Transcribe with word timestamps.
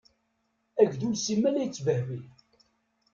Agdud 0.81 1.15
simmal 1.19 1.55
a 1.57 1.61
yettbehbi. 1.63 2.19